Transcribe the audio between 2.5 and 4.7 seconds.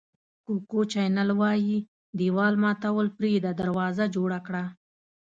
ماتول پرېږده دروازه جوړه کړه.